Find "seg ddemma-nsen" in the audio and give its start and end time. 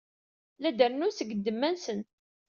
1.13-1.99